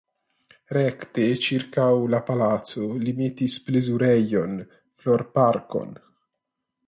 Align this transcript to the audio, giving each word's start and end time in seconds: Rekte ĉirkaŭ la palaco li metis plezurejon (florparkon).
Rekte 0.77 1.25
ĉirkaŭ 1.47 1.85
la 2.13 2.21
palaco 2.29 2.87
li 3.03 3.13
metis 3.19 3.59
plezurejon 3.67 4.55
(florparkon). 5.03 5.95